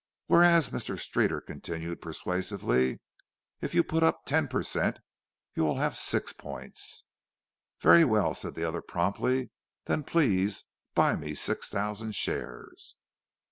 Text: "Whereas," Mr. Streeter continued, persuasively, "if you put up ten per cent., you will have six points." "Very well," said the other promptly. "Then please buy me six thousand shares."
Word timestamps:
"Whereas," 0.25 0.71
Mr. 0.71 0.97
Streeter 0.97 1.39
continued, 1.39 2.01
persuasively, 2.01 3.01
"if 3.61 3.75
you 3.75 3.83
put 3.83 4.01
up 4.01 4.25
ten 4.25 4.47
per 4.47 4.63
cent., 4.63 4.97
you 5.53 5.63
will 5.63 5.77
have 5.77 5.95
six 5.95 6.33
points." 6.33 7.03
"Very 7.79 8.03
well," 8.03 8.33
said 8.33 8.55
the 8.55 8.63
other 8.63 8.81
promptly. 8.81 9.51
"Then 9.85 10.01
please 10.03 10.63
buy 10.95 11.15
me 11.15 11.35
six 11.35 11.69
thousand 11.69 12.15
shares." 12.15 12.95